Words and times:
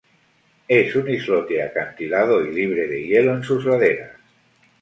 Es 0.67 0.95
un 0.95 1.07
islote 1.11 1.61
acantilado 1.61 2.43
y 2.43 2.51
libre 2.51 2.87
de 2.87 3.03
hielo 3.03 3.35
en 3.35 3.43
sus 3.43 3.63
laderas. 3.65 4.15